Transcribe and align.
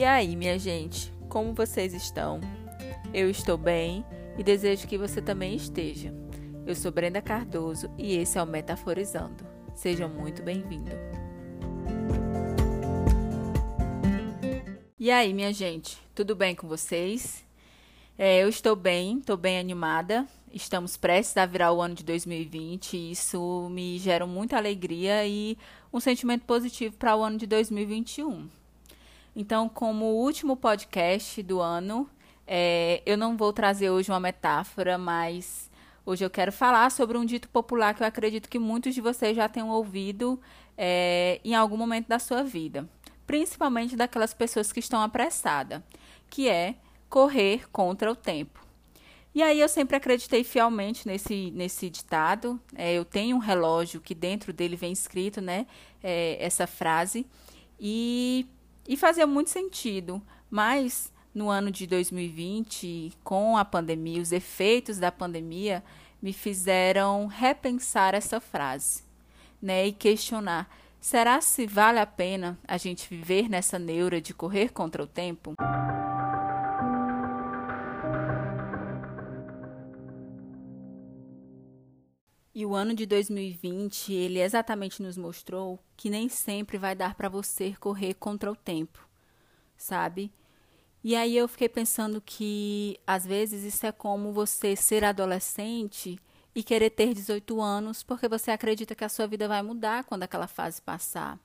E 0.00 0.04
aí, 0.04 0.34
minha 0.34 0.58
gente, 0.58 1.12
como 1.28 1.52
vocês 1.52 1.92
estão? 1.92 2.40
Eu 3.12 3.28
estou 3.28 3.58
bem 3.58 4.02
e 4.38 4.42
desejo 4.42 4.88
que 4.88 4.96
você 4.96 5.20
também 5.20 5.54
esteja. 5.54 6.10
Eu 6.66 6.74
sou 6.74 6.90
Brenda 6.90 7.20
Cardoso 7.20 7.90
e 7.98 8.16
esse 8.16 8.38
é 8.38 8.42
o 8.42 8.46
Metaforizando. 8.46 9.44
Seja 9.74 10.08
muito 10.08 10.42
bem-vindo. 10.42 10.90
E 14.98 15.10
aí, 15.10 15.34
minha 15.34 15.52
gente, 15.52 15.98
tudo 16.14 16.34
bem 16.34 16.54
com 16.54 16.66
vocês? 16.66 17.44
É, 18.16 18.42
eu 18.42 18.48
estou 18.48 18.74
bem, 18.74 19.18
estou 19.18 19.36
bem 19.36 19.58
animada. 19.58 20.26
Estamos 20.50 20.96
prestes 20.96 21.36
a 21.36 21.44
virar 21.44 21.72
o 21.72 21.82
ano 21.82 21.94
de 21.94 22.04
2020 22.04 22.96
e 22.96 23.10
isso 23.10 23.68
me 23.70 23.98
gera 23.98 24.26
muita 24.26 24.56
alegria 24.56 25.26
e 25.26 25.58
um 25.92 26.00
sentimento 26.00 26.46
positivo 26.46 26.96
para 26.96 27.14
o 27.14 27.22
ano 27.22 27.36
de 27.36 27.46
2021. 27.46 28.59
Então, 29.34 29.68
como 29.68 30.06
último 30.06 30.56
podcast 30.56 31.42
do 31.42 31.60
ano, 31.60 32.08
é, 32.46 33.00
eu 33.06 33.16
não 33.16 33.36
vou 33.36 33.52
trazer 33.52 33.90
hoje 33.90 34.10
uma 34.10 34.18
metáfora, 34.18 34.98
mas 34.98 35.70
hoje 36.04 36.24
eu 36.24 36.30
quero 36.30 36.50
falar 36.50 36.90
sobre 36.90 37.16
um 37.16 37.24
dito 37.24 37.48
popular 37.48 37.94
que 37.94 38.02
eu 38.02 38.06
acredito 38.06 38.48
que 38.48 38.58
muitos 38.58 38.94
de 38.94 39.00
vocês 39.00 39.36
já 39.36 39.48
tenham 39.48 39.68
ouvido 39.68 40.40
é, 40.76 41.40
em 41.44 41.54
algum 41.54 41.76
momento 41.76 42.08
da 42.08 42.18
sua 42.18 42.42
vida, 42.42 42.88
principalmente 43.26 43.94
daquelas 43.94 44.34
pessoas 44.34 44.72
que 44.72 44.80
estão 44.80 45.00
apressadas, 45.00 45.80
que 46.28 46.48
é 46.48 46.74
correr 47.08 47.68
contra 47.70 48.10
o 48.10 48.16
tempo. 48.16 48.60
E 49.32 49.44
aí 49.44 49.60
eu 49.60 49.68
sempre 49.68 49.96
acreditei 49.96 50.42
fielmente 50.42 51.06
nesse, 51.06 51.52
nesse 51.52 51.88
ditado. 51.88 52.60
É, 52.74 52.92
eu 52.94 53.04
tenho 53.04 53.36
um 53.36 53.38
relógio 53.38 54.00
que 54.00 54.12
dentro 54.12 54.52
dele 54.52 54.74
vem 54.74 54.90
escrito, 54.90 55.40
né, 55.40 55.66
é, 56.02 56.36
essa 56.44 56.66
frase. 56.66 57.24
E 57.78 58.44
e 58.90 58.96
fazia 58.96 59.24
muito 59.24 59.50
sentido, 59.50 60.20
mas 60.50 61.12
no 61.32 61.48
ano 61.48 61.70
de 61.70 61.86
2020, 61.86 63.12
com 63.22 63.56
a 63.56 63.64
pandemia, 63.64 64.20
os 64.20 64.32
efeitos 64.32 64.98
da 64.98 65.12
pandemia 65.12 65.84
me 66.20 66.32
fizeram 66.32 67.28
repensar 67.28 68.16
essa 68.16 68.40
frase, 68.40 69.04
né, 69.62 69.86
e 69.86 69.92
questionar: 69.92 70.68
será 71.00 71.40
se 71.40 71.68
vale 71.68 72.00
a 72.00 72.06
pena 72.06 72.58
a 72.66 72.76
gente 72.76 73.08
viver 73.08 73.48
nessa 73.48 73.78
neura 73.78 74.20
de 74.20 74.34
correr 74.34 74.72
contra 74.72 75.00
o 75.00 75.06
tempo? 75.06 75.54
E 82.54 82.66
o 82.66 82.74
ano 82.74 82.94
de 82.94 83.06
2020, 83.06 84.12
ele 84.12 84.40
exatamente 84.40 85.02
nos 85.02 85.16
mostrou 85.16 85.78
que 85.96 86.10
nem 86.10 86.28
sempre 86.28 86.78
vai 86.78 86.94
dar 86.96 87.14
para 87.14 87.28
você 87.28 87.74
correr 87.78 88.14
contra 88.14 88.50
o 88.50 88.56
tempo, 88.56 89.08
sabe? 89.76 90.32
E 91.02 91.14
aí 91.14 91.36
eu 91.36 91.46
fiquei 91.48 91.68
pensando 91.68 92.20
que 92.20 92.98
às 93.06 93.24
vezes 93.24 93.62
isso 93.62 93.86
é 93.86 93.92
como 93.92 94.32
você 94.32 94.76
ser 94.76 95.04
adolescente 95.04 96.18
e 96.54 96.62
querer 96.62 96.90
ter 96.90 97.14
18 97.14 97.60
anos 97.60 98.02
porque 98.02 98.28
você 98.28 98.50
acredita 98.50 98.94
que 98.94 99.04
a 99.04 99.08
sua 99.08 99.26
vida 99.26 99.46
vai 99.48 99.62
mudar 99.62 100.04
quando 100.04 100.24
aquela 100.24 100.48
fase 100.48 100.82
passar 100.82 101.38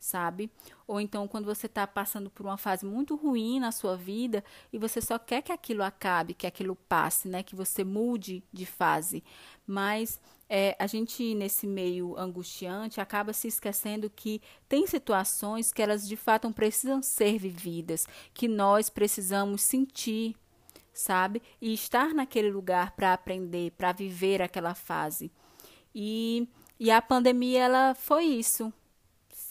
sabe? 0.00 0.50
Ou 0.86 1.00
então 1.00 1.28
quando 1.28 1.44
você 1.44 1.66
está 1.66 1.86
passando 1.86 2.30
por 2.30 2.46
uma 2.46 2.56
fase 2.56 2.86
muito 2.86 3.14
ruim 3.14 3.60
na 3.60 3.70
sua 3.70 3.96
vida 3.96 4.42
e 4.72 4.78
você 4.78 5.00
só 5.00 5.18
quer 5.18 5.42
que 5.42 5.52
aquilo 5.52 5.82
acabe, 5.82 6.34
que 6.34 6.46
aquilo 6.46 6.74
passe, 6.74 7.28
né? 7.28 7.42
Que 7.42 7.54
você 7.54 7.84
mude 7.84 8.42
de 8.50 8.64
fase. 8.64 9.22
Mas 9.66 10.18
é, 10.48 10.74
a 10.78 10.86
gente 10.86 11.34
nesse 11.34 11.66
meio 11.66 12.18
angustiante 12.18 13.00
acaba 13.00 13.32
se 13.32 13.46
esquecendo 13.46 14.10
que 14.10 14.40
tem 14.68 14.86
situações 14.86 15.72
que 15.72 15.82
elas 15.82 16.08
de 16.08 16.16
fato 16.16 16.50
precisam 16.50 17.02
ser 17.02 17.38
vividas, 17.38 18.06
que 18.32 18.48
nós 18.48 18.88
precisamos 18.88 19.62
sentir, 19.62 20.34
sabe? 20.92 21.42
E 21.60 21.72
estar 21.72 22.14
naquele 22.14 22.50
lugar 22.50 22.92
para 22.92 23.12
aprender, 23.12 23.72
para 23.72 23.92
viver 23.92 24.40
aquela 24.42 24.74
fase. 24.74 25.30
E, 25.94 26.48
e 26.78 26.90
a 26.90 27.02
pandemia 27.02 27.64
ela 27.64 27.94
foi 27.94 28.24
isso, 28.24 28.72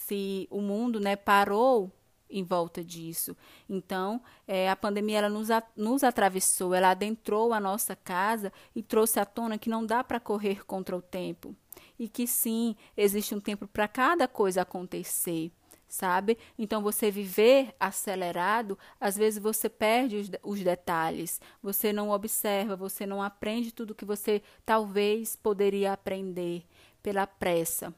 se 0.10 0.48
o 0.50 0.60
mundo 0.60 1.00
né, 1.00 1.16
parou 1.16 1.92
em 2.30 2.44
volta 2.44 2.84
disso. 2.84 3.38
Então, 3.68 4.22
é, 4.48 4.70
a 4.70 4.76
pandemia 4.76 5.20
ela 5.20 5.30
nos, 5.30 5.52
a, 5.52 5.64
nos 5.76 6.04
atravessou, 6.04 6.74
ela 6.74 6.92
adentrou 6.92 7.54
a 7.54 7.60
nossa 7.60 7.96
casa 7.96 8.52
e 8.76 8.82
trouxe 8.82 9.20
à 9.20 9.26
tona 9.26 9.58
que 9.58 9.70
não 9.70 9.86
dá 9.86 10.04
para 10.04 10.20
correr 10.20 10.66
contra 10.66 10.98
o 10.98 11.02
tempo. 11.02 11.56
E 11.98 12.08
que 12.08 12.26
sim, 12.26 12.76
existe 12.98 13.36
um 13.36 13.40
tempo 13.40 13.68
para 13.68 13.88
cada 13.88 14.28
coisa 14.28 14.64
acontecer, 14.64 15.52
sabe? 15.88 16.38
Então, 16.58 16.82
você 16.82 17.12
viver 17.12 17.76
acelerado, 17.80 18.78
às 19.00 19.16
vezes 19.16 19.42
você 19.42 19.70
perde 19.70 20.16
os, 20.18 20.30
os 20.44 20.60
detalhes, 20.64 21.40
você 21.62 21.94
não 21.94 22.10
observa, 22.10 22.76
você 22.76 23.06
não 23.06 23.22
aprende 23.22 23.72
tudo 23.72 23.96
que 23.96 24.06
você 24.06 24.42
talvez 24.66 25.36
poderia 25.36 25.94
aprender 25.94 26.64
pela 27.02 27.28
pressa. 27.28 27.94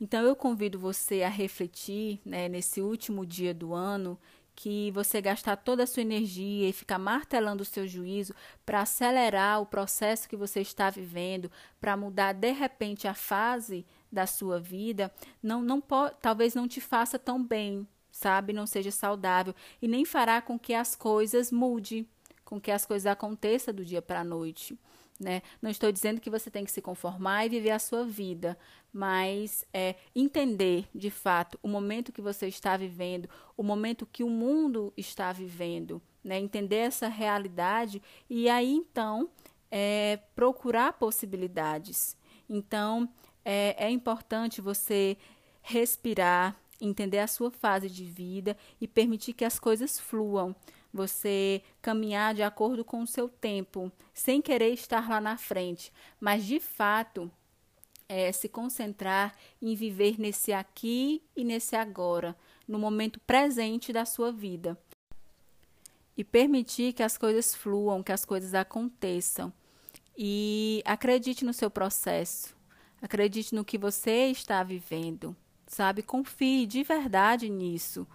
Então 0.00 0.24
eu 0.24 0.34
convido 0.34 0.78
você 0.78 1.22
a 1.22 1.28
refletir 1.28 2.20
né, 2.24 2.48
nesse 2.48 2.80
último 2.80 3.24
dia 3.24 3.54
do 3.54 3.72
ano 3.72 4.18
que 4.54 4.90
você 4.92 5.20
gastar 5.20 5.56
toda 5.56 5.82
a 5.82 5.86
sua 5.86 6.02
energia 6.02 6.68
e 6.68 6.72
ficar 6.72 6.98
martelando 6.98 7.62
o 7.62 7.66
seu 7.66 7.86
juízo 7.86 8.34
para 8.64 8.82
acelerar 8.82 9.60
o 9.60 9.66
processo 9.66 10.28
que 10.28 10.36
você 10.36 10.60
está 10.60 10.90
vivendo, 10.90 11.50
para 11.80 11.96
mudar 11.96 12.32
de 12.32 12.52
repente 12.52 13.08
a 13.08 13.14
fase 13.14 13.84
da 14.10 14.26
sua 14.26 14.60
vida, 14.60 15.12
não, 15.42 15.60
não 15.60 15.80
pode, 15.80 16.14
talvez 16.20 16.54
não 16.54 16.68
te 16.68 16.80
faça 16.80 17.18
tão 17.18 17.42
bem, 17.42 17.86
sabe? 18.12 18.52
Não 18.52 18.66
seja 18.66 18.92
saudável 18.92 19.54
e 19.82 19.88
nem 19.88 20.04
fará 20.04 20.40
com 20.40 20.56
que 20.56 20.72
as 20.72 20.94
coisas 20.94 21.50
mude, 21.50 22.08
com 22.44 22.60
que 22.60 22.70
as 22.70 22.84
coisas 22.84 23.06
aconteçam 23.06 23.74
do 23.74 23.84
dia 23.84 24.02
para 24.02 24.20
a 24.20 24.24
noite. 24.24 24.78
Né? 25.18 25.42
Não 25.62 25.70
estou 25.70 25.92
dizendo 25.92 26.20
que 26.20 26.30
você 26.30 26.50
tem 26.50 26.64
que 26.64 26.72
se 26.72 26.82
conformar 26.82 27.46
e 27.46 27.48
viver 27.48 27.70
a 27.70 27.78
sua 27.78 28.04
vida, 28.04 28.58
mas 28.92 29.64
é, 29.72 29.94
entender 30.14 30.88
de 30.94 31.10
fato 31.10 31.58
o 31.62 31.68
momento 31.68 32.12
que 32.12 32.20
você 32.20 32.48
está 32.48 32.76
vivendo, 32.76 33.28
o 33.56 33.62
momento 33.62 34.06
que 34.06 34.24
o 34.24 34.30
mundo 34.30 34.92
está 34.96 35.32
vivendo, 35.32 36.02
né? 36.22 36.38
entender 36.38 36.76
essa 36.76 37.08
realidade 37.08 38.02
e 38.28 38.48
aí 38.48 38.72
então 38.72 39.30
é, 39.70 40.18
procurar 40.34 40.94
possibilidades. 40.94 42.16
Então 42.48 43.08
é, 43.44 43.86
é 43.86 43.90
importante 43.90 44.60
você 44.60 45.16
respirar, 45.62 46.56
entender 46.80 47.20
a 47.20 47.26
sua 47.26 47.50
fase 47.50 47.88
de 47.88 48.04
vida 48.04 48.56
e 48.80 48.88
permitir 48.88 49.32
que 49.32 49.44
as 49.44 49.58
coisas 49.58 49.98
fluam 49.98 50.54
você 50.94 51.60
caminhar 51.82 52.34
de 52.34 52.42
acordo 52.44 52.84
com 52.84 53.02
o 53.02 53.06
seu 53.06 53.28
tempo, 53.28 53.90
sem 54.12 54.40
querer 54.40 54.72
estar 54.72 55.10
lá 55.10 55.20
na 55.20 55.36
frente, 55.36 55.92
mas 56.20 56.46
de 56.46 56.60
fato 56.60 57.28
é, 58.08 58.30
se 58.30 58.48
concentrar 58.48 59.34
em 59.60 59.74
viver 59.74 60.20
nesse 60.20 60.52
aqui 60.52 61.20
e 61.34 61.42
nesse 61.42 61.74
agora, 61.74 62.36
no 62.68 62.78
momento 62.78 63.18
presente 63.26 63.92
da 63.92 64.04
sua 64.04 64.30
vida. 64.30 64.78
E 66.16 66.22
permitir 66.22 66.92
que 66.92 67.02
as 67.02 67.18
coisas 67.18 67.56
fluam, 67.56 68.00
que 68.00 68.12
as 68.12 68.24
coisas 68.24 68.54
aconteçam. 68.54 69.52
E 70.16 70.80
acredite 70.84 71.44
no 71.44 71.52
seu 71.52 71.68
processo, 71.68 72.56
acredite 73.02 73.52
no 73.52 73.64
que 73.64 73.76
você 73.76 74.26
está 74.26 74.62
vivendo, 74.62 75.34
sabe? 75.66 76.04
Confie 76.04 76.66
de 76.66 76.84
verdade 76.84 77.50
nisso. 77.50 78.06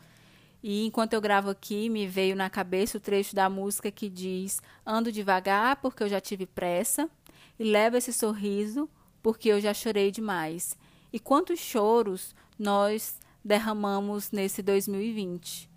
E 0.61 0.85
enquanto 0.85 1.13
eu 1.13 1.21
gravo 1.21 1.49
aqui, 1.49 1.89
me 1.89 2.05
veio 2.05 2.35
na 2.35 2.49
cabeça 2.49 2.97
o 2.97 3.01
trecho 3.01 3.35
da 3.35 3.49
música 3.49 3.89
que 3.89 4.09
diz: 4.09 4.61
Ando 4.85 5.11
devagar 5.11 5.77
porque 5.77 6.03
eu 6.03 6.09
já 6.09 6.19
tive 6.19 6.45
pressa, 6.45 7.09
e 7.57 7.63
levo 7.63 7.97
esse 7.97 8.11
sorriso 8.11 8.89
porque 9.21 9.49
eu 9.49 9.59
já 9.59 9.73
chorei 9.73 10.11
demais. 10.11 10.77
E 11.11 11.19
quantos 11.19 11.59
choros 11.59 12.35
nós 12.57 13.19
derramamos 13.43 14.31
nesse 14.31 14.61
2020, 14.61 15.69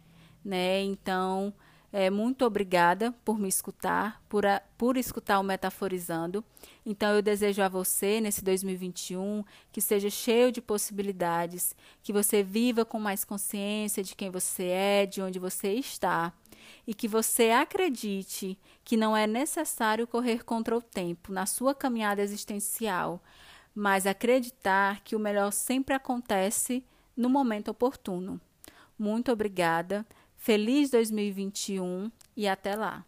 né? 0.45 0.83
Então, 0.83 1.53
é, 1.93 2.09
muito 2.09 2.47
obrigada 2.47 3.13
por 3.23 3.39
me 3.39 3.49
escutar, 3.49 4.23
por, 4.27 4.47
a, 4.47 4.63
por 4.79 4.97
escutar 4.97 5.39
o 5.39 5.43
Metaforizando. 5.43 6.43
Então, 6.87 7.15
eu 7.15 7.21
desejo 7.21 7.61
a 7.61 7.69
você, 7.69 8.19
nesse 8.19 8.43
2021, 8.43 9.45
que 9.71 9.81
seja 9.81 10.09
cheio 10.09 10.51
de 10.51 10.63
possibilidades, 10.63 11.77
que 12.03 12.13
você 12.13 12.43
viva 12.43 12.83
com 12.83 12.99
mais 12.99 13.25
consciência 13.25 14.03
de 14.03 14.17
quem 14.17 14.31
você 14.31 14.65
é, 14.65 15.07
de 15.07 15.21
onde 15.21 15.39
você 15.39 15.75
está, 15.75 16.33
e 16.87 16.95
que 16.95 17.07
você 17.07 17.51
acredite 17.51 18.59
que 18.83 18.97
não 18.97 19.15
é 19.15 19.27
necessário 19.27 20.07
correr 20.07 20.45
contra 20.45 20.75
o 20.75 20.81
tempo 20.81 21.31
na 21.31 21.45
sua 21.45 21.75
caminhada 21.75 22.23
existencial, 22.23 23.23
mas 23.75 24.07
acreditar 24.07 25.01
que 25.03 25.15
o 25.15 25.21
melhor 25.21 25.53
sempre 25.53 25.95
acontece 25.95 26.83
no 27.15 27.29
momento 27.29 27.69
oportuno. 27.69 28.41
Muito 28.99 29.31
obrigada. 29.31 30.07
Feliz 30.45 30.91
2021 30.91 32.11
e 32.37 32.49
até 32.49 32.75
lá! 32.75 33.07